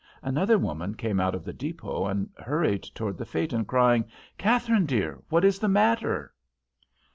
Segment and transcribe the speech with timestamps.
[0.23, 4.03] Another woman came out of the depot and hurried toward the phaeton, crying,
[4.35, 6.33] "Katharine, dear, what is the matter?"